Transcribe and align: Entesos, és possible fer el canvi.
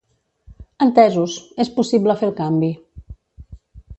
Entesos, 0.85 1.35
és 1.65 1.71
possible 1.77 2.17
fer 2.21 2.27
el 2.31 2.35
canvi. 2.41 2.73